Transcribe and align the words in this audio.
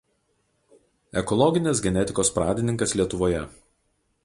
Ekologinės 1.21 1.83
genetikos 1.87 2.33
pradininkas 2.39 2.99
Lietuvoje. 3.01 3.45